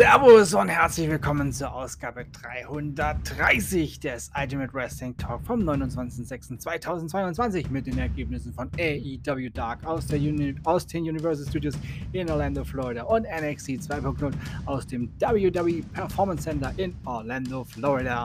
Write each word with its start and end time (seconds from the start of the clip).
Servus 0.00 0.54
und 0.54 0.70
herzlich 0.70 1.10
willkommen 1.10 1.52
zur 1.52 1.74
Ausgabe 1.74 2.24
330 2.24 4.00
des 4.00 4.30
Ultimate 4.34 4.72
Wrestling 4.72 5.14
Talk 5.18 5.44
vom 5.44 5.60
29.06.2022 5.60 7.68
mit 7.68 7.86
den 7.86 7.98
Ergebnissen 7.98 8.54
von 8.54 8.70
AEW 8.78 9.50
Dark 9.50 9.84
aus, 9.84 10.06
der 10.06 10.18
Uni 10.18 10.54
aus 10.64 10.86
den 10.86 11.02
Universal 11.02 11.46
Studios 11.46 11.74
in 12.12 12.30
Orlando, 12.30 12.64
Florida 12.64 13.02
und 13.02 13.24
NXT 13.24 13.72
2.0 13.72 14.32
aus 14.64 14.86
dem 14.86 15.10
WWE 15.20 15.82
Performance 15.92 16.44
Center 16.44 16.72
in 16.78 16.96
Orlando, 17.04 17.62
Florida. 17.64 18.24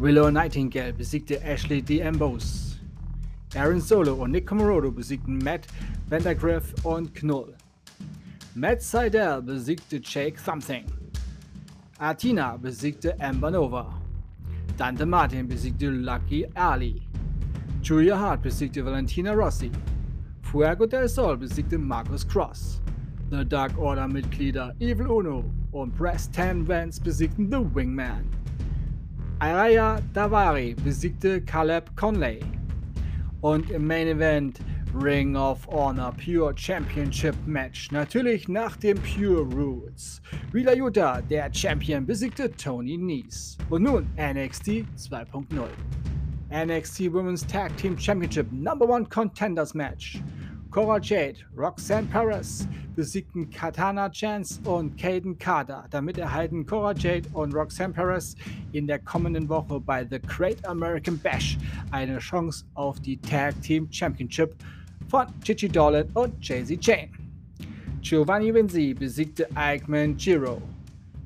Willow 0.00 0.30
Nightingale 0.30 0.92
besiegte 0.92 1.42
Ashley 1.42 1.82
D'Ambos. 1.82 2.76
Aaron 3.56 3.80
Solo 3.80 4.14
und 4.14 4.30
Nick 4.30 4.46
Comorodo 4.46 4.92
besiegten 4.92 5.38
Matt 5.38 5.66
Vandergriff 6.08 6.72
und 6.84 7.12
Knull. 7.16 7.52
Matt 8.54 8.80
Seidel 8.80 9.42
besiegte 9.42 10.00
Jake 10.00 10.38
Something. 10.38 10.84
Atina 11.98 12.56
besiegte 12.56 13.18
Amber 13.18 13.50
Nova. 13.50 14.00
Dante 14.76 15.04
Martin 15.04 15.48
besiegte 15.48 15.90
Lucky 15.90 16.46
Ali. 16.54 17.02
Julia 17.82 18.16
Hart 18.16 18.42
besiegte 18.42 18.84
Valentina 18.84 19.32
Rossi. 19.32 19.72
Fuego 20.42 20.86
del 20.86 21.08
Sol 21.08 21.36
besiegte 21.36 21.76
Marcus 21.76 22.24
Cross. 22.24 22.80
The 23.30 23.44
Dark 23.44 23.76
Order 23.76 24.06
Mitglieder 24.06 24.76
Evil 24.78 25.08
Uno 25.08 25.44
und 25.72 25.92
Preston 25.96 26.64
Vance 26.64 27.00
besiegten 27.00 27.50
The 27.50 27.58
Wingman. 27.74 28.37
Araya 29.40 30.02
Davari 30.14 30.74
besiegte 30.74 31.40
Caleb 31.42 31.94
Conley. 31.94 32.40
Und 33.40 33.70
im 33.70 33.86
Main 33.86 34.08
Event 34.08 34.58
Ring 34.92 35.36
of 35.36 35.64
Honor 35.68 36.12
Pure 36.12 36.54
Championship 36.56 37.36
Match. 37.46 37.92
Natürlich 37.92 38.48
nach 38.48 38.76
dem 38.76 38.98
Pure 38.98 39.42
Roots. 39.42 40.20
Wheeler 40.50 40.74
Utah, 40.74 41.20
der 41.20 41.54
Champion, 41.54 42.04
besiegte 42.04 42.50
Tony 42.50 42.96
Nese. 42.96 43.56
Und 43.70 43.84
nun 43.84 44.08
NXT 44.16 44.84
2.0. 44.96 45.68
NXT 46.50 47.12
Women's 47.12 47.46
Tag 47.46 47.76
Team 47.76 47.96
Championship 47.96 48.50
Number 48.50 48.88
One 48.88 49.04
Contenders 49.04 49.72
Match. 49.72 50.20
Cora 50.70 51.00
Jade, 51.00 51.38
Roxanne 51.56 52.06
Perez 52.08 52.68
besiegten 52.94 53.48
Katana 53.48 54.10
Chance 54.10 54.60
und 54.64 54.98
Caden 54.98 55.38
Carter. 55.38 55.86
Damit 55.90 56.18
erhalten 56.18 56.66
Cora 56.66 56.92
Jade 56.92 57.26
und 57.32 57.54
Roxanne 57.54 57.94
Perez 57.94 58.34
in 58.72 58.86
der 58.86 58.98
kommenden 58.98 59.48
Woche 59.48 59.80
bei 59.80 60.04
The 60.04 60.18
Great 60.20 60.62
American 60.66 61.18
Bash 61.18 61.56
eine 61.90 62.18
Chance 62.18 62.66
auf 62.74 63.00
die 63.00 63.16
Tag 63.16 63.60
Team 63.62 63.88
Championship 63.90 64.54
von 65.08 65.26
Chichi 65.42 65.68
Dolan 65.68 66.06
und 66.12 66.34
Jay-Z 66.46 66.84
Jane. 66.84 67.12
Giovanni 68.02 68.52
Vinci 68.52 68.92
besiegte 68.92 69.48
Eichmann 69.54 70.16
Giro. 70.18 70.60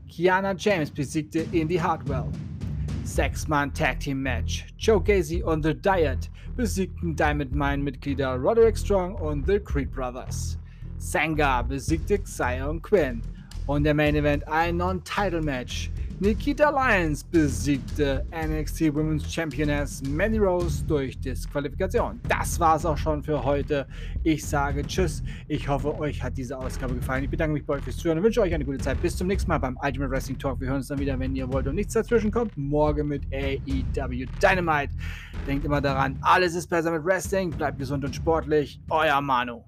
Kiana 0.09 0.55
James 0.57 0.91
besiegte 0.91 1.41
Indy 1.51 1.77
Hartwell. 1.79 2.27
Sechs-Mann 3.13 3.75
Tag 3.75 4.01
Team 4.01 4.23
Match. 4.23 4.65
Joe 4.79 4.99
Gacy 4.99 5.43
und 5.43 5.63
The 5.63 5.75
Diet 5.75 6.31
besiegten 6.57 7.15
Diamond 7.15 7.55
Mine 7.55 7.83
Mitglieder 7.83 8.37
Roderick 8.37 8.79
Strong 8.79 9.17
und 9.17 9.47
The 9.47 9.61
Creed 9.61 9.93
Brothers. 9.93 10.59
Sanga 10.97 11.61
besiegte 11.61 12.19
Xion 12.19 12.81
Quinn. 12.81 13.21
Und 13.67 13.85
der 13.85 13.93
Main 13.93 14.17
Event 14.17 14.49
ein 14.49 14.79
Non-Title 14.79 15.43
Match. 15.43 15.91
Nikita 16.23 16.71
Lyons 16.71 17.25
besiegte 17.25 18.25
NXT 18.31 18.95
Women's 18.95 19.25
Championess 19.29 20.01
Mandy 20.05 20.39
Rose 20.39 20.85
durch 20.85 21.19
Disqualifikation. 21.19 22.21
Das 22.29 22.61
war's 22.61 22.87
auch 22.87 22.97
schon 22.97 23.25
für 23.25 23.43
heute. 23.43 23.89
Ich 24.23 24.47
sage 24.47 24.87
Tschüss. 24.87 25.21
Ich 25.49 25.67
hoffe, 25.67 25.99
euch 25.99 26.23
hat 26.23 26.39
diese 26.39 26.57
Ausgabe 26.57 26.95
gefallen. 26.95 27.25
Ich 27.25 27.31
bedanke 27.31 27.55
mich 27.55 27.67
bei 27.67 27.75
euch 27.75 27.83
fürs 27.83 27.97
Zuhören 27.97 28.19
und 28.19 28.25
wünsche 28.25 28.41
euch 28.41 28.55
eine 28.55 28.65
gute 28.65 28.79
Zeit. 28.79 29.03
Bis 29.03 29.17
zum 29.17 29.27
nächsten 29.27 29.49
Mal 29.49 29.59
beim 29.59 29.77
Ultimate 29.83 30.13
Wrestling 30.13 30.39
Talk. 30.39 30.61
Wir 30.61 30.69
hören 30.69 30.77
uns 30.77 30.87
dann 30.87 31.01
wieder, 31.01 31.19
wenn 31.19 31.35
ihr 31.35 31.53
wollt 31.53 31.67
und 31.67 31.75
nichts 31.75 31.95
dazwischen 31.95 32.31
kommt. 32.31 32.57
Morgen 32.57 33.09
mit 33.09 33.25
AEW 33.33 34.27
Dynamite. 34.41 34.93
Denkt 35.49 35.65
immer 35.65 35.81
daran, 35.81 36.17
alles 36.23 36.55
ist 36.55 36.69
besser 36.69 36.93
mit 36.93 37.05
Wrestling. 37.05 37.51
Bleibt 37.51 37.81
gesund 37.81 38.05
und 38.05 38.15
sportlich. 38.15 38.81
Euer 38.91 39.21
Manu. 39.21 39.65